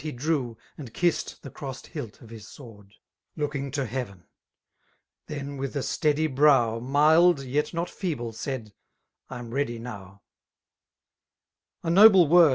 He 0.01 0.11
drew> 0.11 0.57
and 0.79 0.95
kissed 0.95 1.43
the 1.43 1.51
crossed 1.51 1.85
hilt 1.85 2.21
of 2.23 2.31
his 2.31 2.47
sword,' 2.47 2.95
Looking 3.35 3.69
to 3.73 3.85
heaven 3.85 4.19
^— 4.19 4.23
then 5.27 5.57
with 5.57 5.75
a 5.75 5.83
steady 5.83 6.25
brow, 6.25 6.79
MUdf 6.79 7.47
yet 7.47 7.71
not 7.71 7.87
feeble/ 7.87 8.33
said, 8.33 8.73
Vm 9.29 9.49
r^y 9.49 9.79
now*" 9.79 10.23
'^ 11.83 11.87
A 11.87 11.91
noble 11.91 12.27
word 12.27 12.49